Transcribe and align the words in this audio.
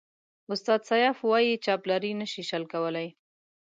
استاد 0.51 0.81
سياف 0.89 1.17
وایي 1.29 1.53
چاپلاري 1.65 2.11
نشي 2.21 2.43
شل 2.49 2.63
کولای. 2.73 3.07